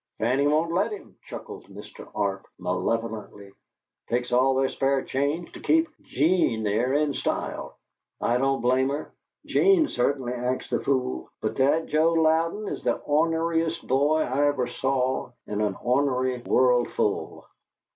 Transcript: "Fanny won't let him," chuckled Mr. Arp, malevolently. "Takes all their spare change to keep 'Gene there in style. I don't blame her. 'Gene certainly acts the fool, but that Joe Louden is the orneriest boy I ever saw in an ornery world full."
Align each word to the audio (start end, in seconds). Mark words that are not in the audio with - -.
"Fanny 0.17 0.47
won't 0.47 0.71
let 0.71 0.91
him," 0.91 1.15
chuckled 1.27 1.67
Mr. 1.67 2.09
Arp, 2.15 2.47
malevolently. 2.57 3.51
"Takes 4.09 4.31
all 4.31 4.55
their 4.55 4.67
spare 4.69 5.03
change 5.03 5.51
to 5.51 5.59
keep 5.59 5.87
'Gene 6.01 6.63
there 6.63 6.91
in 6.93 7.13
style. 7.13 7.77
I 8.19 8.37
don't 8.39 8.61
blame 8.61 8.89
her. 8.89 9.13
'Gene 9.45 9.87
certainly 9.87 10.33
acts 10.33 10.71
the 10.71 10.79
fool, 10.81 11.29
but 11.39 11.55
that 11.57 11.85
Joe 11.85 12.13
Louden 12.15 12.67
is 12.73 12.83
the 12.83 12.97
orneriest 12.99 13.85
boy 13.85 14.21
I 14.21 14.47
ever 14.47 14.65
saw 14.65 15.33
in 15.45 15.61
an 15.61 15.75
ornery 15.79 16.41
world 16.41 16.87
full." 16.93 17.45